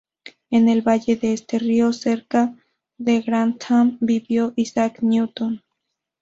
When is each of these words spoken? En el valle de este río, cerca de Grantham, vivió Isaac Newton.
En 0.49 0.67
el 0.67 0.81
valle 0.81 1.15
de 1.15 1.31
este 1.33 1.59
río, 1.59 1.93
cerca 1.93 2.55
de 2.97 3.21
Grantham, 3.21 3.99
vivió 4.01 4.51
Isaac 4.55 5.03
Newton. 5.03 5.63